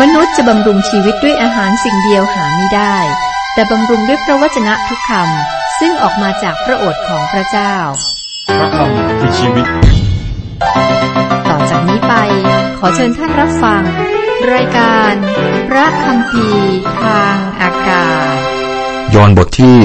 [0.00, 2.96] มนุษย์จะบำรุงชีวิตด้วยอาหารสิ่งเดียวหาไม่ได้
[3.54, 7.74] แต่บำรุงด้วยพระวจนะทุกคำซึ่งออกมาจากพระโอษฐ์ของพระเจ้า
[8.58, 9.66] พระคำคือชีวิต
[11.48, 12.14] ต่อจากนี้ไป
[12.78, 13.82] ขอเชิญท่านรับฟัง
[14.52, 15.12] รายการ
[15.68, 16.46] พระคำพี
[17.00, 18.36] ทางอากาศ
[19.14, 19.76] ยอห์นบทที่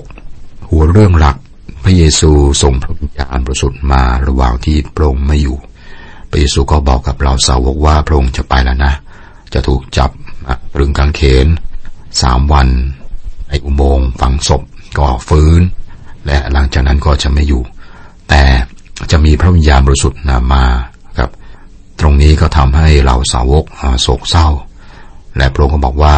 [0.00, 1.36] 16 หัวเรื่องหลัก
[1.84, 2.30] พระเยซู
[2.62, 5.56] ส่งพระวิญญาณบริสุทธิ์มาระหว่างที่พระองค์ไม่อยู่
[6.30, 8.94] พระเยซูก็บอกกับเราสาวกว่าพระองค์จะไปแล้วนะ
[9.54, 10.10] จะถูกจับ
[10.74, 11.46] ตรึงกางเขน
[12.22, 12.68] สามวัน
[13.48, 14.62] ในอุโมงค์ฝังศพ
[14.98, 15.60] ก็ฟื้น
[16.26, 17.62] และหลังจากนั้นก็จะไม่อยู่
[18.28, 18.42] แต่
[19.10, 20.64] จะมีพระวิญญาณบริสุทธิ์นำมา
[21.18, 21.30] ครับ
[22.00, 23.64] ตรงนี้ก็ทำให้เราสาวก
[24.02, 24.48] โศกเศร้า
[25.36, 26.16] และพระองค์ก็บอกว่า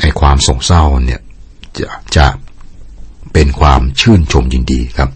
[0.00, 1.20] ไอ้ความโศกเศร้าเนี่ย
[1.76, 2.26] จะจะ
[3.32, 5.10] เป็นความชื่นชมยินดีครับ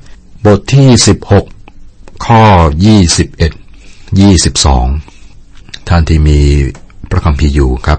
[0.44, 0.88] บทที่
[1.58, 2.42] 16 ข้อ
[4.14, 6.40] 21 22 ท่านที่มี
[7.10, 7.98] พระคัมภีร์อยู่ครับ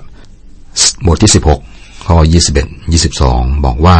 [1.05, 1.31] บทที่
[1.67, 2.17] 16 ข้อ
[2.55, 3.97] 21 22 บอกว่า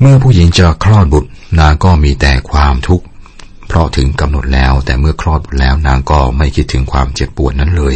[0.00, 3.04] เมื่อผู้หญิงจะคลอดบุตรนางก็มีแต่ความทุกข์
[3.68, 7.94] เพราะถึงกำหนดแล้ว แต่เมื่อคลอดบุตรแล้วนางก็ไม่คิดถึงความเจ็บปวดนั้นเลย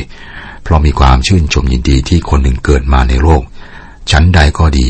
[0.62, 3.42] เพราะมีความชื่นชมยินดีที่คนหนึ่งเกิดมาในโลก
[4.10, 4.88] ชั้นใดก็ดี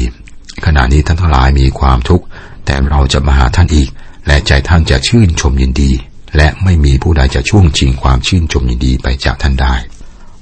[0.65, 2.25] ขณะนี้ท่านทั้งหลายมีความทุกข์
[2.65, 3.89] แต่เราจะมาหาท่านอีก
[4.27, 5.91] และใจท่านจะชื่นชมยินดี
[6.37, 9.75] และไม่มีผู้ใดจะช่วงชิงความชื่นชมยินดีไปจากท่านได้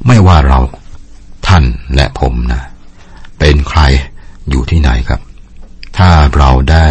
[0.06, 0.60] ไม่ว่าเรา
[1.46, 2.62] ท่านและผมนะ
[3.38, 3.80] เป็นใคร
[4.50, 5.20] อยู่ที่ไหนครับ
[5.98, 6.86] ถ้าเราได้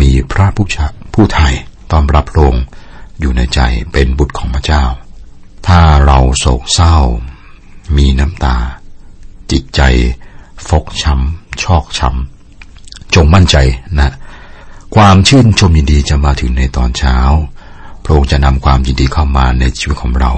[0.00, 0.76] มีพระผู้ช
[1.14, 1.54] ผู้ไทย
[1.90, 2.64] ต้อนรับพระองค์
[3.20, 3.60] อยู่ในใจ
[3.92, 4.84] เป็นบุตรของพระเจ้า
[5.66, 6.96] ถ้าเราโศกเศร้า
[7.96, 8.56] มีน้ำตา
[9.50, 9.80] จิตใจ
[10.68, 13.56] ฟกช้ำชอกช้ำจงมั่นใจ
[13.98, 14.12] นะ
[14.96, 17.16] ความชื่นชมยินดีจะมาถึงในตอนเช้า
[18.04, 20.32] พระองค์จะนำความยินดีเข้ามาในชีวิตของเรา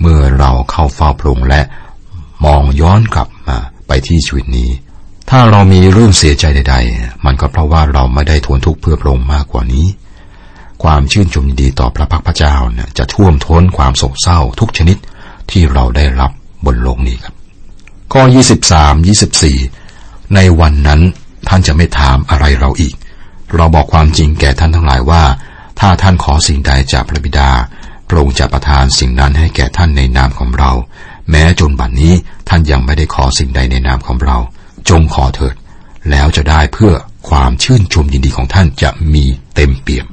[0.00, 1.62] เมื่อเราเข้าเฝ้าพระองค์และ
[2.44, 4.70] มองย้อนกลับมาไปที่ชีวิตนี้
[5.30, 9.86] ถ้าเรามีเรื่องเสียใจใด ๆ มันก็เพราะว่าเราไม่ได้ทนทุกข์เพื่อพระองค์มากกว่านี้
[10.82, 14.96] ความชื่นชมยินดีต่อพระพักพระเจ้าเนี่ยจะท่วมท้นความโศกเศร้าทุกชนิด
[15.50, 16.30] ที่เราได้รับ
[16.64, 17.34] บนโลกนี้ครับ
[18.12, 18.22] ข้อ
[18.84, 21.00] 23 24 ในวันนั้น
[21.48, 22.94] ท่านจะไม่ถามอะไรเราอีก
[23.54, 25.22] เราบอกความจริงแก่ท่านทั้งหลายว่า
[25.80, 27.50] ถ้าท่านขอสิ่งใดจากพระบิดา
[28.08, 30.72] พระองค์จะประทานสิ่งนั้นให้แก่ท่านในนามของเรา
[31.30, 32.14] แม้จนบัดนนี้
[32.48, 34.36] ท่านยังไม่ได้ขอสิ่งใดในนามของเรา
[34.88, 35.54] จงขอเถิด
[36.10, 36.92] แล้วจะได้เพื่อ
[37.28, 39.24] ความชื่นชมยินดีของท่านจะมี
[39.54, 40.06] เต็มเปี่ยม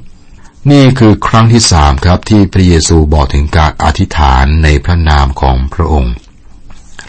[0.70, 6.14] นี่คือครั้งที่สามครับที่พระเยซูบอกถึงการอธิษฐานในพระนามของพระองค์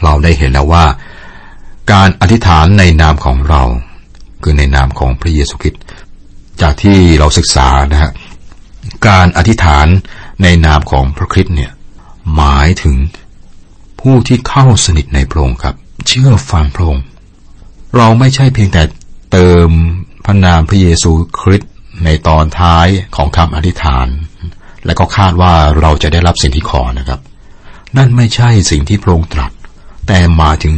[0.03, 0.85] เราได้เห็นแล้วว่า
[1.91, 3.63] การอธิษฐานในนามของเรา
[4.43, 5.81] คือในนามของพระเยซูคริสต์
[6.61, 8.11] จากที่เราศึกษานะฮะ
[9.07, 9.87] การอธิษฐาน
[10.41, 11.71] ในนามของพระคริสต์เนี่ย
[12.35, 12.95] หมายถึง
[14.01, 15.75] ผู้ที่เข้าสนิทในพระองค์ครับ
[16.07, 17.03] เชื่อฟังพระองค์
[17.95, 18.83] เราไม่ใช่เพียงแต่
[19.31, 19.69] เติม
[20.25, 21.71] พระนามพระเยซูคริสต์
[22.05, 24.07] ในตอนท้ายของคำอธิษฐาน
[24.85, 27.19] และก็คาดว่าเราจะได้รับสิ่งที่ขอนะครับ
[27.97, 29.51] นั่นไม่ใช่สิ่งที่พระองค์ตรัส
[30.07, 30.75] แต่หมายถึง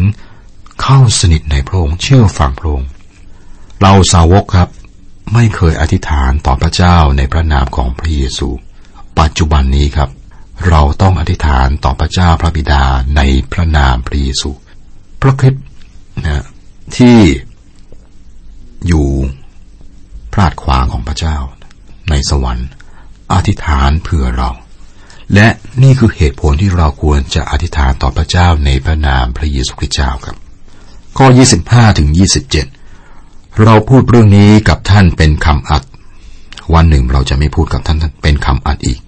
[0.82, 2.90] เข้าสนิทในพระองค์เชื่อฟังพระองค์
[3.82, 4.70] เราสาวกครับ
[5.34, 8.50] ไม่เคยอธิษฐานต่อพระเจ้าในพระนามของพระเยซู
[9.20, 10.10] ปัจจุบันนี้ครับ
[10.70, 12.84] เราต้องอธิษฐานต่อพระเจ้าพระบิดา
[13.16, 13.22] ใน
[13.52, 14.50] พระนามพระเยซู
[15.22, 15.64] พระคริสต์
[16.26, 16.46] นะ
[16.98, 17.20] ที่
[18.88, 19.08] อยู่
[20.34, 21.38] พลาดขวางของพระเจ้า
[22.10, 22.70] ในสวรรค์
[23.34, 24.50] อธิษฐานเพื่อเรา
[25.34, 25.48] และ
[25.84, 30.38] นี่คือเหตุผลที่เราควรจะอธิษฐานต่อพระเจ้าในพระนามพระเยซูคริสต์เจ้าครับ
[31.18, 31.28] ข้อ
[31.64, 32.10] 25ถึง
[32.86, 35.84] 27 เราพูดเรื่องนี้กับท่านเป็นคำอัด
[36.74, 39.00] วันหนึ่งเราจะไม่พูดกับท่านเป็นคำอัดอีก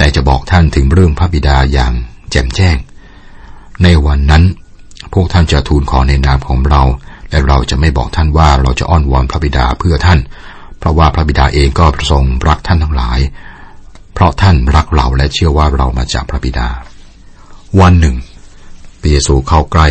[0.00, 1.92] แต่จะบอกท่านถึงเรื่องพระบิดาอย่าง
[2.30, 2.76] แจ่มแจ้ง
[3.82, 4.44] ในวันนั้น
[5.12, 6.82] พวกท่านจะทูลขอในนามของเรา
[7.30, 10.20] และเราจะไม่บอกท่านว่าเราจะอ้อนวอนพระบิดาเพื่อท่าน
[10.78, 13.18] เพราะว่าพระบิดาเองก็ประสงค์รักท่านทั้งหลาย
[14.14, 16.68] เพราะท่านรักเราและเชื่อว่าเรามาจากพระบิดา
[17.80, 18.16] วันหนึ่ง
[19.00, 19.88] พระเยซูเข้าใกล้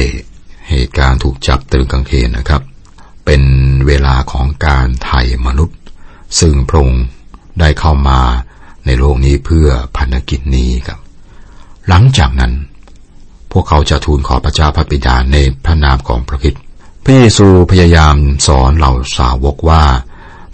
[0.70, 2.62] เหตุการณ์ถูกจับตรึงกางเขนนะครับ
[3.26, 3.44] เป็น
[3.88, 5.78] เวลาของการไถ่มนุษย์
[6.40, 7.04] ซึ่งพระองค์
[7.60, 8.20] ได้เข้ามา
[8.86, 9.68] ในโลกนี้เพื่อ
[9.98, 11.00] พันธกิจนี้ครับ
[11.88, 12.54] หลังจากนั้น
[13.52, 16.56] พวกเขาจะทูลขอพระเจ้าพระบิดาในพระนามของพระคิด
[17.04, 18.16] พระเยซูพยายาม
[18.48, 19.84] สอนเหล่าสาวกว่า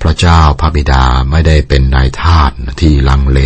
[0.01, 2.51] พระเจ้าพระบิดาไม่ได้เป็นนายทาส
[2.81, 3.39] ที่ลังเล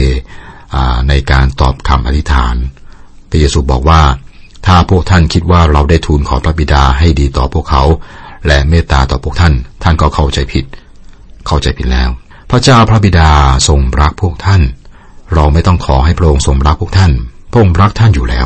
[1.08, 2.56] ในการตอบคำอธิษฐาน
[3.30, 4.02] พระเยซูบอกว่า
[4.66, 7.84] ถ้าพวกท่านคิดว่าเราได้ทูลขอพระบิดาให้ดีต่อพวกเขา
[8.48, 9.54] และเมตตาต่อพวกท่าน
[9.84, 10.66] ท่านก็เข้าใจผิด
[11.48, 12.10] เข้าใจผิดแล้ว
[12.50, 13.32] พระเจ้าพระบิดา
[13.68, 14.62] ทรงรักพวกท่าน
[15.34, 17.12] เราไม่ต้องขอให้พระองค์ทรงรักพวกท่าน
[17.52, 18.46] พระองค์รักท่านอยู่แล้ว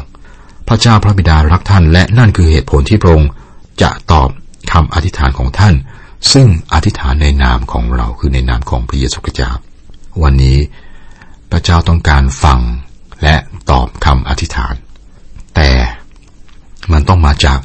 [0.68, 3.30] พระเจ้าพระบิดารักท่าน และนั่นคือเหตุผลที่พระองค์
[3.82, 4.30] จะตอบ
[4.72, 5.74] คำอธิษฐานของท่าน
[6.34, 9.52] ซึ่งอธิษฐานในนามของเราคือในนามของพระเยซูคริสต์เจ้า
[10.24, 10.58] วันนี้
[11.52, 12.60] พระเจ้าต้องการฟัง
[13.24, 13.36] และ
[13.72, 14.74] ตอบคำอธิษฐาน
[15.56, 15.70] แต่
[16.92, 17.60] มันต้องมาจาก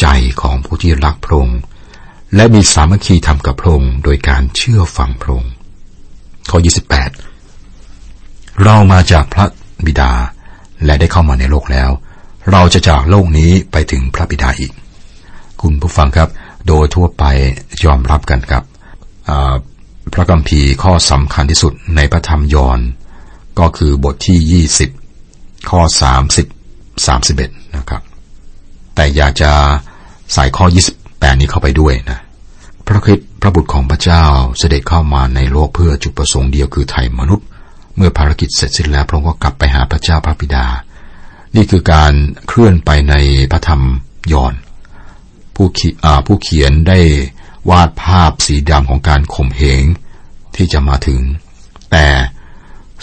[0.00, 0.06] ใจ
[0.42, 1.60] ของผู้ที่รักพระองค์
[2.36, 5.52] และมีสามัคคีทำกับพระองค์โดยการเชื่อฟังพระองค์
[6.50, 6.58] ข้อ
[7.60, 9.44] 28 เรามาจากพระ
[9.86, 10.12] บิดา
[10.84, 11.90] และได้เข้ามาในโลกแล้ว
[12.52, 14.72] เราจะจากโลกนี้ไปถึงพระบิดาอีก
[15.60, 16.28] คุณผู้ฟังครับ
[16.68, 17.24] โดยทั่วไป
[17.84, 18.64] ยอมรับกันครับ
[20.12, 22.80] พระกัมภีร์ข้อสำคัญที่สุดในพระธรรมยอห์น
[23.58, 24.64] ก็คือบทที่
[25.12, 25.80] 20 ข้อ
[26.62, 28.02] 30 31 นะครับ
[28.94, 29.52] แต่อยากจะ
[30.34, 30.66] ใส่ข้อ
[31.02, 32.18] 28 นี้เข้าไปด้วยนะ
[32.86, 34.24] พระคิดพระบุตรของพระเจ้า
[34.58, 37.46] เสด็จเข้ามาในโลกเพื่อจุดประสงค์เดียวคือไถ่มนุษย์
[37.96, 40.66] เมื่อภารกิจเสร็จสิ้นแล้วพระองค์ก็กลับไปหาพระเจ้าพระบิดา
[41.56, 42.12] นี่คือการ
[42.48, 43.14] เคลื่อนไปใน
[43.52, 43.82] พระธรรม
[44.32, 44.54] ยอน
[45.54, 45.68] ผู้
[46.26, 47.00] ผู้เขียนได้
[47.70, 49.84] วาดภาพสีดำของการข่มเหง
[50.56, 51.20] ที่จะมาถึง
[51.90, 52.06] แต่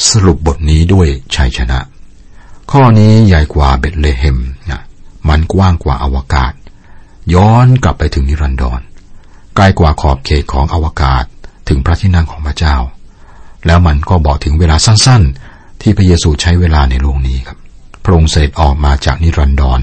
[0.08, 1.80] สรุปบทนี้ด้วยชัยชนะ
[2.72, 4.38] ข้อนี้ใหญ่กว่าเบตเลเฮม
[4.70, 4.82] นะ
[5.28, 6.54] มันกว้างกว่าอวกาศ
[7.34, 8.82] ย้อนกลับไปถึงนิรันดร
[9.56, 11.24] ไกลกว่าขอบเขตของอวกาศ
[11.68, 12.76] ถึงพระที่นั่งของพระเจ้า
[13.66, 17.58] แล้วมันก็บอกถึงเวลาสั้นๆ ที่พระเยซูใช้เวลาในโลกนี้ครับ
[18.04, 19.80] พระองค์เสด็จออกมาจากนิรันดร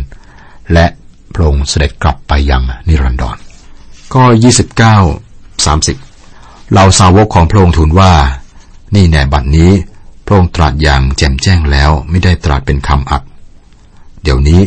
[0.73, 0.87] และ
[1.35, 3.37] พระองค์เสด็จกลับไปยังนิรันดร
[4.15, 4.23] ก็
[5.05, 8.13] 29 30เราสาวกของพระองค์ทูลว่า
[8.95, 9.71] นี่แน่บัดนี้
[10.27, 13.23] พระองค์ตรัสอย่างแจ่มแจ้งแล้วไม่ได้ตรัสเป็นคำอัด
[14.23, 14.61] เดี๋ยวนี้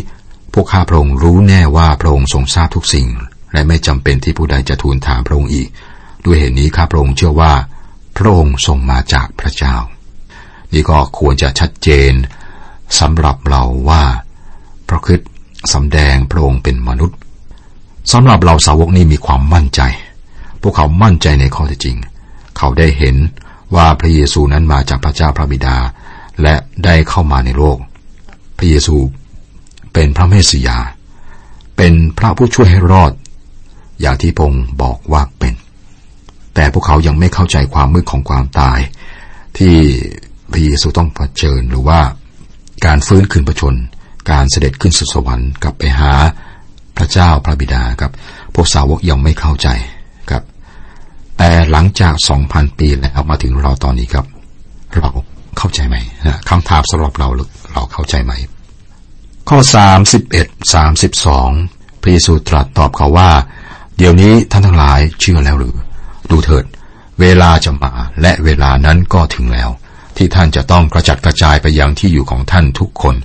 [0.54, 3.08] พวกข้าพระองค์รู้แน่ว่าพระองค์ทรงทราบทุกสิ่ง
[3.54, 5.70] และไม่จำเป็นที่ผู้ใดจะทูลถามพระองค์อีก
[6.26, 7.54] ด้วยเหตุนี้ข้าพระองค์เชื่อว่า
[8.18, 9.76] พระองค์ทรงมาจากพระเจ้า
[10.74, 12.12] นี่ก็ควรจะชัดเจน
[13.00, 14.04] สำหรับเราว่า
[14.88, 15.20] พระคิด
[15.74, 17.18] สำแดงพระองค์เป็นมนุษย์
[18.12, 19.82] สำหรับเราสาวกนี้มีความมั่นใจ
[20.62, 21.98] พวกเขามั่นใจในข้อเท็จจริง
[22.58, 23.16] เขาได้เห็น
[23.76, 25.78] ว่าพระเยซูนั้นมาจากพระเจ้าพระบิดา
[26.42, 26.56] และ
[26.86, 27.78] ได้เข้ามาในโลก
[28.58, 28.98] พระเยซู
[29.94, 30.78] เป็นพระเมสสิยา
[31.78, 33.12] เป็นพระผู้ช่วยให้รอด
[34.02, 34.52] อย่างที่พง
[34.82, 35.54] บอกว่าเป็น
[36.56, 38.80] แต่พวกเขายังไม่เข้าใจความมืดของความตาย
[39.58, 39.76] ที่
[40.52, 42.00] พระเยซูต้องเผชิญหรือว่า
[42.86, 43.76] การฟื้นคืนประชน
[44.32, 46.12] การเสด็จขึ้นสุสวรรค์กลับไปหา
[46.98, 48.12] พระเจ้าพระบิดาครับ
[48.54, 49.68] พวกสาวกยังไม่เข้าใจ
[50.30, 50.44] ครับ
[51.38, 54.26] แต่หลังจากสองพันปีแล้วมาถึงเราตอนนี้ครับ
[54.98, 55.10] เรา
[55.58, 55.96] เข้าใจไหม
[56.26, 57.28] นะคำถามสำหรับเรา
[57.74, 58.34] เราเข้าใจไหม
[59.50, 61.50] ข้อสามสิบเอ็ดสามสิบสอง
[62.02, 63.32] พระเยซูตรัสตอบเขาว่า
[64.02, 65.78] เดี๋ยวนี้ท่านทั้งหลายเชื่อแล้วหรือ
[66.30, 66.66] ดูเถิด
[67.20, 69.70] เวลาจะมาและเวลานั้นก็ถึงแล้ว
[70.18, 73.16] ที่ท่านจะต้องกระจัดกระจายไปยังที่อยู่ของท่านทุกคน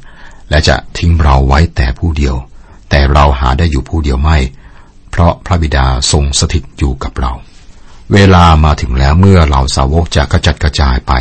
[0.51, 2.37] และจะทิ้งเราไว้แต่ผู้เดียว
[2.91, 4.39] แต่เราหาได้อยู่ผู้เดียวไม่
[5.11, 7.33] เพราะพระบิดาทรงสถิตอยู่กับเรา
[8.13, 11.13] เวลามาถึงแล้วเมื่อเราสาวกจะกระจัดกระจายไป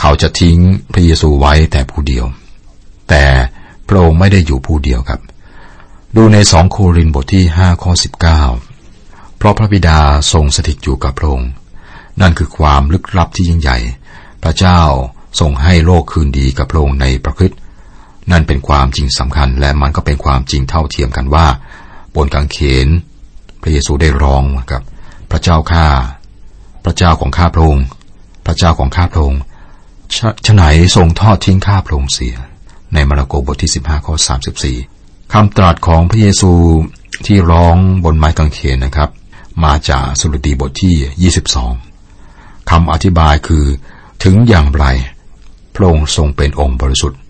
[0.00, 0.58] เขาจะทิ้ง
[0.92, 2.24] พระเยซูไว้แต่ผู้เดียว
[3.08, 3.24] แต่
[3.88, 5.20] พระองค์ไม่ได้อยู่ผู้เดียวครับ
[6.18, 8.42] ดูในสองโครินบทที่ห้าข้อสิบเก้า
[9.36, 10.00] เพราะพระบิดา
[10.32, 11.50] ทรงสถิตอยู่กับพระองค์
[12.20, 13.78] นั่นคือความลึกลับที่ยิ่งใหญ่
[14.42, 14.80] พระเจ้า
[15.40, 17.56] ทรงให้โลกคืนดีกับพระองค์ในประพฤติ
[18.30, 21.46] นั่นเป็นความจริงสำคัญและมันก็เป็นความจริงเท่าเทียมกันว่า
[22.16, 22.88] บนกางเขน
[23.62, 24.82] พระเยซูได้ร้องกับ
[25.30, 25.86] พระเจ้าข้า
[26.84, 27.84] พระเจ้าของข้าพระองค์
[28.46, 29.40] พระเจ้าของข้าพระองค์
[30.46, 30.64] ฉไหน
[30.96, 32.36] ทรงทอดทิ้งข้าพระองค์เสีย
[32.94, 34.93] ในมาระโกบทที่15ข้อ34
[35.38, 36.52] คำตรัสของพระเยซู
[37.26, 39.10] ที่ร้องบนไม้กางเขนนะครับ
[39.64, 41.32] มาจากสุรดีบทที่
[42.00, 43.64] 22 คำอธิบายคือ
[44.24, 44.84] ถึงอย่างไร
[45.74, 47.20] พระองค์ทรงเป็นองค์บริสุทธิ์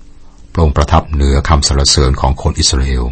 [0.53, 3.05] พระองค์ประทับเหนือคำสรรเสริญของคนอิสราเอล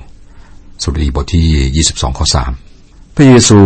[0.82, 2.26] สุรดีบทที่ 22 ข้อ
[2.70, 3.58] 3 พระเยซู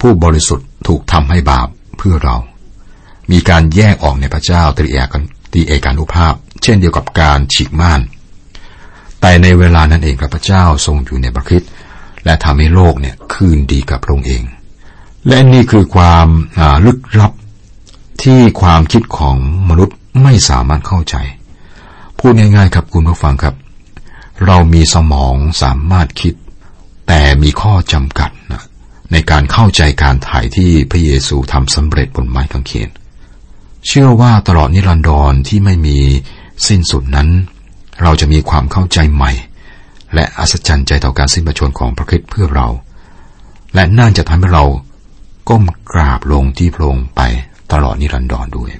[0.00, 2.36] ผู้บริสุทธิ์ถูกทำให้บาปเพื่อเรา
[3.30, 5.14] มีการแยกออกในพระเจ้าตรีเอก
[5.52, 8.02] ตรีเอกานุภาพ เช่นเดียวกับการฉีกม่าน
[9.22, 11.62] แต่ในเวลานั้นเองพระเจ้าทรงอยู่ในพระคิด
[12.24, 14.42] และทำให้โลกเนี่ยคืนดีกับพระองค์เอง
[15.28, 16.28] และนี่คือความ
[16.86, 17.32] ลึกลับ
[18.22, 19.36] ที่ความคิดของ
[19.68, 21.16] มนุษย์ไม่สามารถเข้าใจ
[22.18, 23.54] พูดง่ายๆครับคุณผู้ฟังครับ
[24.46, 26.34] เรามีสมองสามารถคิด
[27.08, 28.62] แต่มีข้อจำกัดนะ
[29.12, 32.90] ในการเข้าใจการถ่ายที่พระเยซูทำสำเร็จบนไม้กางเขน
[33.86, 35.98] เชื่อว่าตลอดนิรันดรที่ไม่มี
[36.66, 37.28] สิ้นสุดนั้น
[38.02, 39.32] เราจะมีความเข้าใจใหม่
[40.14, 42.68] และอัศจรรย์ใจต่อการสิ้นประชนของพระคิดเพื่อเรา
[43.74, 44.64] และน่าจะทำให้เรา
[45.48, 47.20] ก้มกราบลงที่พระองค์ไป
[47.72, 48.70] ตลอดนิรันดรด้วย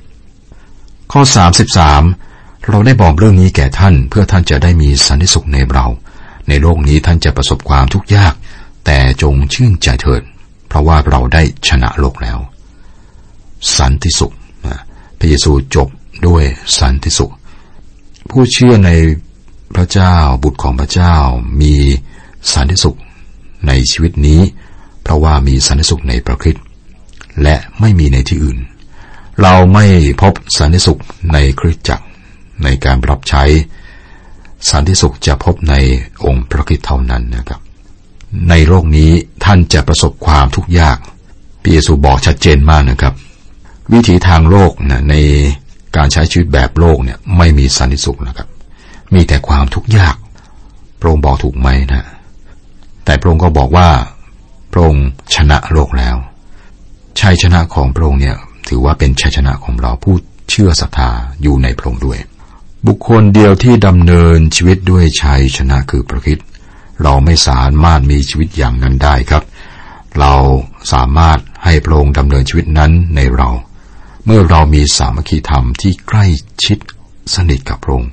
[1.12, 1.20] ข้อ
[1.94, 5.86] 33 เราได้บอกเรื่องนี้แก่ท่านเพื่อท่านจะได้มีสันติสุขในเรา
[6.48, 8.34] ในโลกนี้ท่านจะประสบความทุกข์ยาก
[8.86, 10.22] แต่จงชื่นใจเถิด
[10.68, 12.38] เพราะว่าเราได้ชนะโลกแล้ว
[13.76, 14.34] สันติสุข
[15.18, 15.88] พระเยซูจบ
[16.26, 16.44] ด้วย
[16.78, 17.32] สันติสุข
[18.36, 18.90] ผู้เชื่อใน
[19.74, 21.14] พระเจ้าบุตรของพระเจ้า
[21.60, 21.74] มี
[22.52, 22.98] สันติสุข
[23.66, 24.40] ในชีวิตนี้
[25.02, 26.64] เพราะว่ามีสันติสุขในพระคริสต์
[27.42, 28.58] และไม่มีในที่อื่น
[29.42, 29.86] เราไม่
[30.22, 31.00] พบสันติสุข
[31.32, 32.06] ในคริสตจักร
[32.62, 33.44] ในการรับใช้
[34.70, 35.74] สันติสุขจะพบใน
[36.24, 37.60] องค์พระคิดเท่านั้นนะครับ
[38.48, 39.10] ในโลกนี้
[39.44, 40.98] ท่านจะประสบความทุกข์ยาก
[41.60, 43.14] พระเยซูบอกชัดเจนมากนะครับ
[43.92, 45.14] วิถีทางโลกนะใน
[45.96, 48.48] การใช้ชีวิตแบบโลกเนี่ยไม่มีสันติสุขนะครับ
[49.14, 50.16] มีแต่ความทุกข์ยาก
[51.00, 52.06] พระองค์บอกถูกไหมนะ
[53.04, 53.88] แต่พระองค์ก็บอกว่า
[54.72, 56.16] พระองค์ชนะโลกแล้ว
[57.20, 58.36] ชัยชนะของพระองค์เนี่ย
[58.68, 60.14] ถือว่าเป็นชัยชนะของเราผู้
[60.50, 61.10] เชื่อศรัทธา
[61.42, 62.18] อยู่ในพระองค์ด้วย
[62.86, 66.38] บุคคลเดียวที่ดำเนินชีวิตด้วยชัยชนะคือพระคิด
[67.02, 69.42] เราไม่สามารถมีชีวิตอย่างนั้นได้ครับ
[70.20, 70.34] เรา
[70.92, 73.48] สามารถให้พระองค์ดำเนินชีวิตนั้นในเรา
[74.24, 76.26] เมื่อเรามีสามัคคีธรรมที่ใกล้
[76.64, 76.78] ชิด
[77.34, 78.12] สนิทกับพระองค์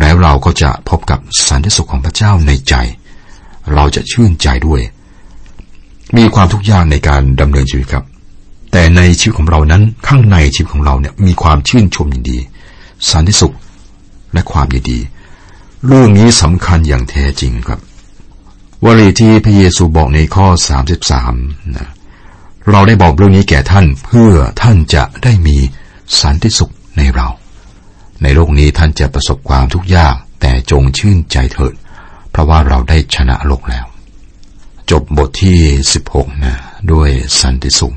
[0.00, 2.74] แล้วเราก็จะพบกับสันติสุขของพระเจ้าในใจ
[3.74, 4.80] เราจะชื่นใจด้วย
[6.16, 8.04] มีความทุกข์ยากในการดำเนินชีวิตครับ
[8.72, 12.38] แต่ในชีวิตของเรานั้นข้างในชีวิตของเราเนี่ยมีความชื่นชมยินดี
[13.10, 13.54] สันติสุข
[14.32, 14.98] และความยินดี
[15.86, 17.80] เรื่องนี้สำคัญอย่างแท้จริงครับ
[18.84, 20.46] วลีที่พระเยซูบอกในข้อ
[21.10, 21.88] 33นะ
[22.70, 25.56] เราได้บอกเรื่องนี้แก่ท่านเพื่อท่านจะได้มี
[26.20, 27.28] สันติสุขในเรา
[28.22, 31.74] ในโลกนี้ท่านจะประสบความทุกข์ยาก แต่จงชื่นใจเถิด
[32.30, 33.86] เพราะว่าเราได้ชนะโลกแล้ว
[34.90, 35.58] จบบทที่
[36.00, 36.54] 16 นะ
[36.92, 37.96] ด้วยสันติสุข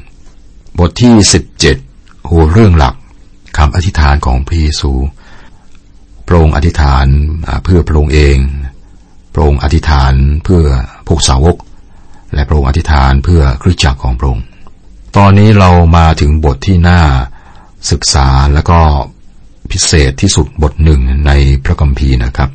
[0.79, 1.13] บทที่
[1.73, 2.95] 17หัวเรื่องหลัก
[3.57, 4.91] คำอธิษฐานของพระเยซู
[6.27, 7.05] พระองค์อธิษฐาน
[7.63, 8.37] เพื่อพระองค์เอง
[9.33, 10.63] พระองค์อธิษฐานเพื่อ
[11.07, 11.57] พวกสาวก
[12.33, 14.45] และพระองค์อธิษฐานเพื่อคริสตจักรของพระองค์
[15.21, 17.01] ตอนนี้เรามาถึงบทที่น่า
[17.91, 18.79] ศึกษาและก็
[19.71, 21.31] พิเศษที่สุดบทหนึ่งใน
[21.65, 22.49] พระคัมภีร์นะครับ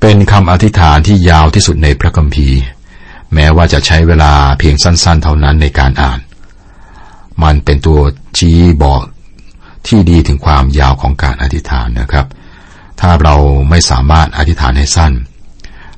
[0.00, 2.58] เป็นคำอธิษฐานที่ยาวที่สุดในพระคัมภีร์
[3.34, 6.20] แม้ว่าจะใช้เวลาเพียงสั้น ๆ เท่านั้นในการอ่าน
[7.42, 8.00] มันเป็นตัว
[8.38, 9.02] ชี้บอก
[9.86, 12.26] ที่ดีถึงความยาวของการอธิษฐานนะครับ
[13.00, 13.34] ถ้าเรา
[13.70, 15.12] ไม่สามารถอธิษฐานให้สั้น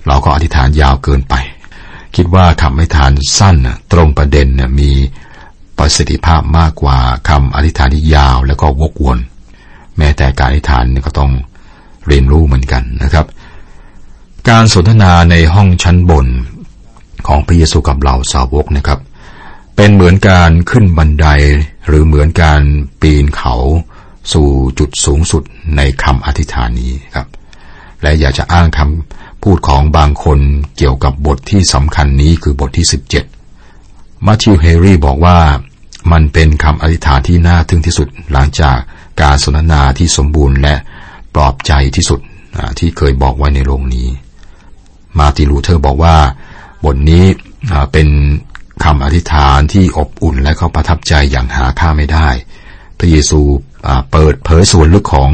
[0.07, 1.35] เราก็อธิษฐานยาวเกินไป
[2.17, 3.57] คิดว่าคำอธิษฐานสั้น
[3.93, 4.49] ตรงประเด็น
[4.81, 4.91] มี
[5.79, 9.19] ประสิทธิภาพมากกว่าคำอธิษฐานที่ยาวแล้วก็วกวน
[9.97, 11.33] แม้แต่การอธิษฐานก็ต้อง
[12.07, 13.27] เรียนรู้เหมือนกันนะครับ
[14.49, 16.27] การสนทนาในห้องชั้นบน
[17.27, 19.01] ของพระเยซูกับเหล่าสาวกนะครับ
[19.77, 21.27] เป็นเหมือนการขึ้นบันได
[21.87, 22.63] หรือเหมือนการ
[23.01, 23.55] ปีนเขา
[24.33, 25.43] สู่จุดสูงสุด
[25.77, 27.29] ในคำอธิษฐานนี้ครับ
[28.03, 30.39] และอยากจะอ้างคำพูดของบางคน
[30.77, 33.44] เกี่ยวกับบทที่สำคัญนี้คือบทที่ 17
[34.27, 35.39] มาธิวเฮรี่บอกว่า
[36.13, 38.79] มันเป็นคำอธิษฐานที่น่าทึ่งที่สุดหลังจาก
[39.23, 40.75] การสนทนาที่สมบูรณ์และ
[41.35, 42.21] ปลอบใจที่สุด
[42.79, 44.09] ที่เคยบอกไว้ในโลกนี้
[45.19, 46.17] มาร์ตินลูเทอร์บอกว่า
[46.85, 47.25] บทนี้
[47.93, 48.09] เป็น
[48.85, 52.29] คำอธิษฐานที่อบอุ่นและเขาประทับใจอย่างหาค่าไม่ได้
[52.99, 53.41] พระเยซู
[54.13, 55.31] เปิดเผยส่วนลึกของ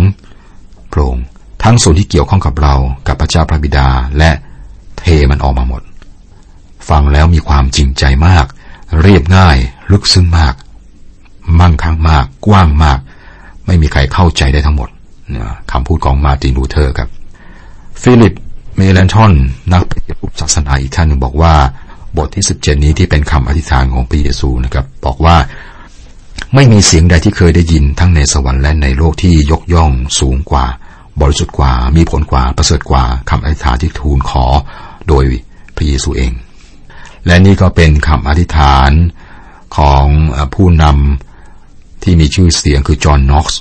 [0.93, 1.25] พระองค์
[1.63, 2.75] ทั้งส่วนที่เกี่ยวข้องกับเรา
[3.07, 4.31] กับพระเจ้าพระบิดาและ
[4.99, 5.83] เทมันออกมาหมด
[6.89, 8.47] ฟังแล้วมีความจริงใจมาก
[9.03, 9.57] เรียบง่าย
[9.93, 10.55] ลึกซึ้งมาก
[11.61, 12.99] มั่งคั่งมาก กว้างมาก
[13.67, 14.89] ไม่มีใครเข้าใจได้ทั้งหมด
[15.73, 17.09] คำพูดของมาร์ตินลูเทอร์ครับ
[18.03, 18.35] ฟิลิป
[18.77, 19.33] เมเลนทอน
[19.73, 21.55] นักปฏิบัติศาสนาอีกท่านหนึ่งบอกว่า
[22.17, 25.37] บทที่สิบเจ็ดนี้ที่เป็นคำอธิษฐานของพระเยซูนะครับ บอกว่า
[26.55, 30.67] ไม่มีเสียงใดที่เคยได้ยินทั้งในสวรรค์และในโลกที่ยกย่องสูงกว่า
[31.21, 34.45] บริสุทธิ์กว่า มีผลกว่าประเสริฐกว่าคำอธิษฐานที่ทูลขอ
[35.09, 35.25] โดย
[35.77, 36.33] พระเยซูเอง
[37.27, 38.91] และนี่ก็เป็นคำอธิษฐาน
[39.77, 40.05] ของ
[40.55, 43.61] ผู้นำที่มีชื่อเสียงคือจอห์นน็อกซ์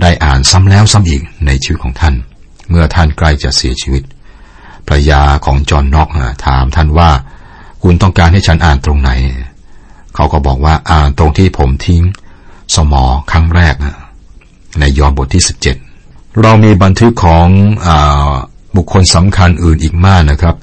[0.00, 2.14] ได้อ่านซ้ำแล้วซ้ำอีกในชีวิตของท่าน
[2.70, 4.02] เมื่อท่านใกล้จะเสียชีวิต
[4.86, 6.08] ภรรยาของจอห์นน็อก
[6.46, 7.10] ถามท่านว่า
[7.82, 9.10] คุณต้องการให้ฉันอ่านตรงไหน
[10.14, 12.02] เขาก็บอกว่าอ่านตรงที่ผมทิ้ง
[12.74, 13.74] สมอครั้งแรก
[14.80, 15.42] ในยอห์นบทที่
[15.90, 17.88] 17 เรามีบันทึกของ
[18.76, 20.56] บุคคลสำคัญอื่นอีกมากนะครับ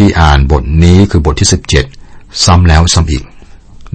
[0.00, 1.48] ที่อ่านบทนี้คือบทที่
[1.94, 3.24] 17 ซ้ำแล้วซ้ำอีก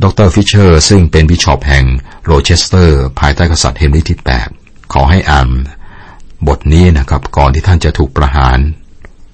[0.04, 1.86] ดรฟิชเชอร์ซึ่งเป็นบิชอปแห่ง
[2.26, 4.20] โรเชสเตอร์ ภายใต้กษัตริย์เฮนรี่ที่
[4.56, 5.48] 8 ขอให้อ่าน
[6.48, 8.58] บทนี้นะครับ ก่อนที่ท่านจะถูกประหาร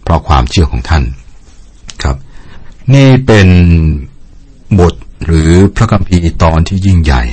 [0.04, 1.04] เพราะความเชื่อของท่าน
[2.02, 2.16] ครับ
[2.94, 3.48] นี่เป็น
[4.80, 4.94] บท
[5.26, 7.24] หรือพระคัมภีร์ตอนที่ยิ่งใหญ่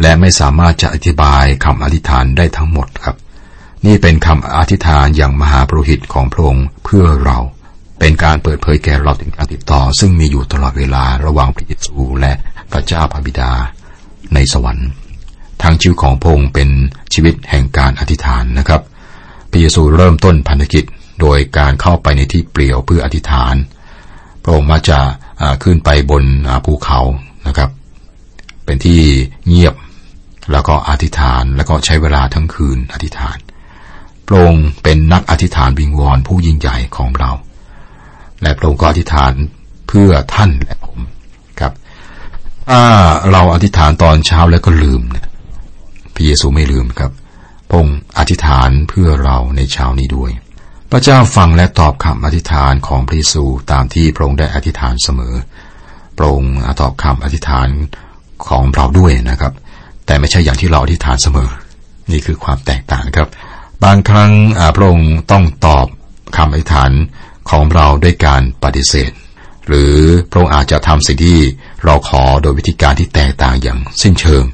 [0.00, 3.16] และไม่สามารถจะอธิบายคำอธิษฐานได้ทั้งหมดครับ
[3.86, 7.38] นี่เป็นคำอธิษฐานอย่างมหาปรหิตของพระองค์เพื่อเรา
[8.00, 12.32] เป็นการเปิดเผยแก่เราถึงการติดต่อ ซึ่งมีอยู่ตลอดเวลาระหว่างพระเยซูและ
[12.72, 13.50] พระเจ้าพระบิดา
[14.34, 14.88] ในสวรรค์
[15.62, 16.68] ทางชีวิตของพงค์เป็น
[17.14, 18.82] ชีวิตแห่งการอธิษฐานนะครับ
[19.50, 20.84] พระเยซูเริ่มต้นพันธกิจ
[21.20, 23.54] โดยการเข้าไปในที่เปลี่ยวเพื่ออธิษฐาน
[24.42, 25.00] พระองค์มาจะ
[25.62, 26.24] ขึ้นไปบน
[26.64, 27.00] ภูเขา
[27.46, 27.70] นะครับ
[28.64, 29.00] เป็นที่
[29.48, 29.74] เงียบ
[30.52, 33.38] แล้วก็อธิษฐานแล้วก็ใช้เวลาทั้งคืนอธิษฐาน
[34.26, 37.30] พระองค์เป็นนักอธิษฐานวิงวอนผู้ยิ่งใหญ่ของเรา
[38.42, 39.32] และพระองค์ก็อธิษฐาน
[39.88, 40.98] เพื่อท่านและผม
[41.60, 41.72] ครับ
[42.70, 42.84] ถ้า
[43.32, 45.26] เราอธิษฐานตอนเช้าแล้วก็ลืมเนี่ย
[46.14, 47.12] พระเยซูไม่ลืมครับ
[47.68, 50.30] พระองอธิษฐานเพื่อเราในเช้านี้ด้วย
[50.90, 55.34] พระเจ้าฟังและตอบคำอธิษฐานของพระเยซูตามที่พระองค์ได้อธิษฐานเสมอ
[56.18, 57.68] พระองค์ตอบคำอธิษฐาน
[58.46, 59.52] ของเราด้วยนะครับ
[60.06, 61.48] แต่ไม่ใช่อย่างที่เราอธิษฐานเสมอ
[62.10, 63.28] นี่คือความแตกต่างครับ
[63.84, 64.32] บางครั้ง
[64.76, 65.86] พระองค์ต้องตอบ
[66.36, 66.90] คำอธิษฐาน
[67.50, 69.12] ของเราด้วยการปฏิเสธ
[69.66, 69.94] หรือ
[70.30, 71.38] พระองค์อาจจะทำสิ่งที่
[71.84, 74.44] เราขอโดยวิธีการที่แตกต่างอย่างสิ้นเชิง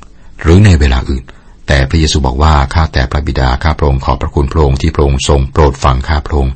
[0.41, 1.25] หรือในเวลาอื่น
[1.67, 6.53] แต่พระเยซูบอกว่าข้าแต่พระบิดาข้าพระองค์ขอพระคุณพระองค์ที่พระองค์ทรงโปรดฟังข้าพระองค์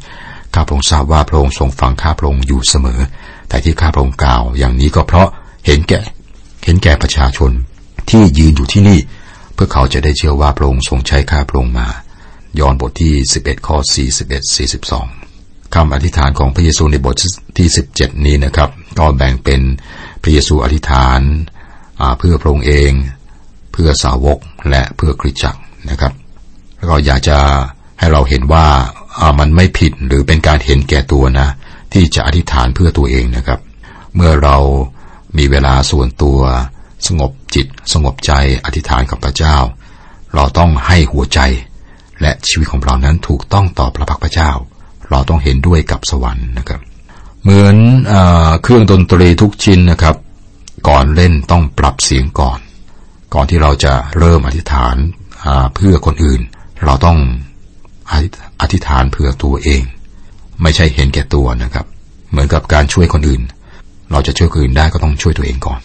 [0.54, 3.00] ข้าพระองค์ทราบว่าพระองค์ทรงฟังข้าพระองค์อยู่เสมอ
[3.48, 5.28] แต่ที่ข้าพระองค์กล่าวอย่างนี้ก็เพราะ
[5.66, 6.00] เห็นแก่
[6.64, 7.50] เห็นแก่ประชาชน
[8.10, 8.98] ที่ยืนอยู่ที่นี่
[9.54, 11.88] เพื่อเขาจะได้เชื่อว่าพระองค์ทรงใช้ข้าพระองค์มา
[12.58, 13.90] ย้อนบทที่ 11 ข้อ 41
[14.56, 15.19] 42
[15.74, 17.14] คำอธิษฐานของพระเยซูในบท
[17.58, 19.60] ที่ 17 นี้นะครับก็แบ่งเป็น
[20.22, 21.20] พระเยซูอธิษฐาน
[22.18, 22.92] เพื่อพระองค์เอง
[23.72, 24.38] เพื่อสาวก
[24.70, 25.60] และเพื่อคริสตจักร
[25.90, 26.12] นะครับ
[26.76, 27.38] แล้วก็อยากจะ
[27.98, 28.66] ให้เราเห็นว่า
[29.38, 31.48] มันไม่ผิดหรือเป็นการเห็นแก่ตัวนะ
[31.92, 33.60] ที่จะอธิษฐานเพื่อตัวเองนะครับ
[34.14, 34.56] เมื่อเรา
[35.38, 36.40] มีเวลาส่วนตัว
[37.06, 38.32] สงบจิต สงบใจ
[38.64, 39.56] อธิษฐานกับพระเจ้า
[40.34, 41.40] เราต้องให้หัวใจ
[42.22, 44.50] และชีวิตของเรานั้นถูกต้องต่อพระพักพระเจ้า
[45.10, 46.80] เราต้องเห็นด้วยกับสวรรค์นะครับ
[47.42, 47.76] เหมือน
[48.12, 48.14] อ
[48.62, 50.16] เครื่องดนตรีทุกชิ้นนะครับ
[50.88, 52.58] ก่อนเล่นต้องปรับเสียงก่อน
[53.34, 54.96] ก่อนที่เราจะเริ่มอธิษฐาน
[55.74, 56.40] เพื่อคนอื่น
[56.84, 57.18] เราต้อง
[58.60, 59.82] อธิษฐานเพื่อตัวเอง
[60.62, 61.86] ไม่ใช่เห็นแก่ตัวนะครับ
[62.30, 63.42] เหมือนกับการช่วยคนอื่น
[64.12, 65.80] เราจะช่วยคนอื่นได้ก็ต้องช่วยตัวเองก่อน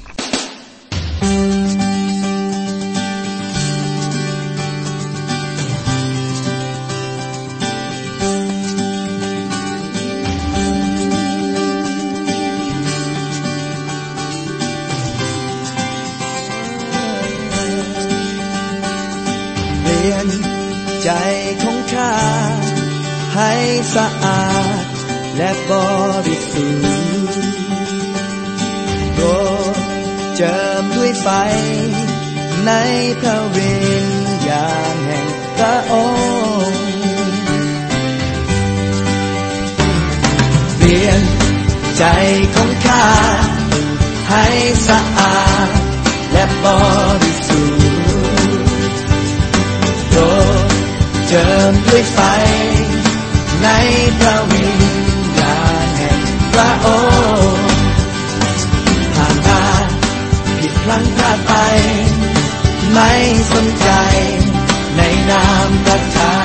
[23.35, 23.51] ให้
[23.95, 24.45] สะอา
[24.81, 24.83] ด
[25.37, 25.71] และบ
[26.27, 27.45] ริสุทธิ์
[29.13, 29.25] โปร
[29.73, 29.75] ด
[30.35, 31.27] เจิมด้วยไฟ
[32.65, 32.71] ใน
[33.19, 33.73] พระวิ
[34.05, 34.07] ญ
[34.47, 35.93] ญาณแห่งพระอ
[36.67, 36.83] งค์
[40.77, 41.21] เปลี่ยน
[41.97, 42.03] ใจ
[42.55, 43.07] ของข้า
[44.29, 44.45] ให้
[44.87, 45.69] สะอาด
[46.31, 46.65] และบ
[47.23, 47.44] ริสุทธิ์
[51.27, 52.19] เจิมด้วยไฟ
[53.63, 53.67] ใน
[54.17, 54.81] พระวิญ
[55.39, 56.19] ญาณแห่ง
[56.53, 56.87] พระอ
[57.53, 57.73] งค์
[59.15, 59.63] ผ่านมา
[60.59, 61.53] ผิดพลั้งพลาดไป
[62.93, 63.11] ไม่
[63.51, 63.89] สนใจ
[64.97, 66.44] ในนามพระทัย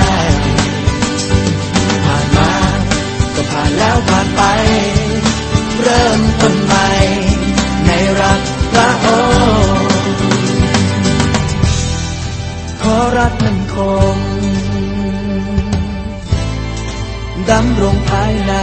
[17.81, 18.53] ดำรงภายใน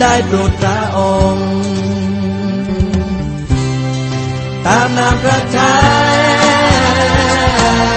[0.00, 0.98] ได้โปรดพระอ
[1.34, 1.48] งค์
[4.66, 5.74] ตามนามพระทั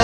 [0.00, 0.03] ย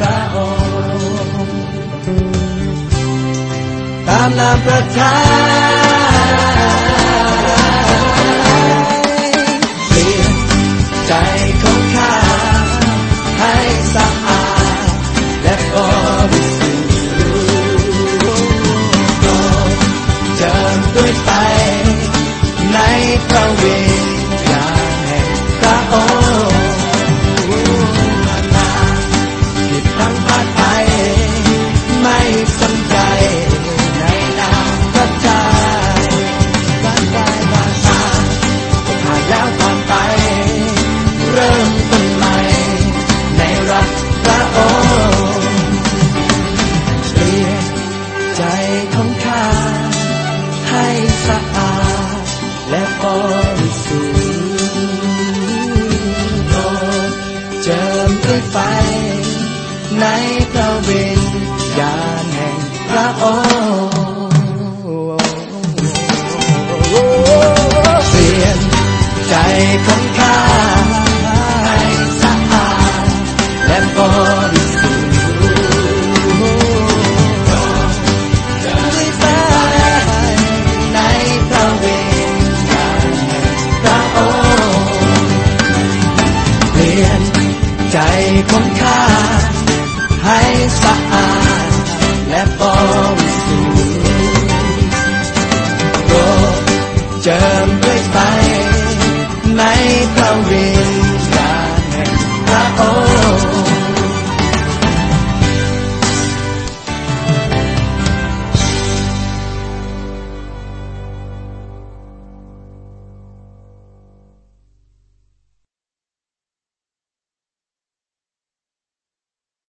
[0.00, 0.34] ได้โ